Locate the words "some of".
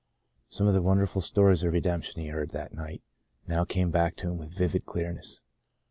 0.49-0.73